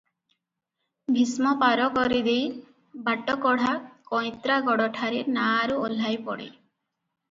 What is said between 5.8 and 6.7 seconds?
ଓହ୍ଲାଇ ପଡ଼େ।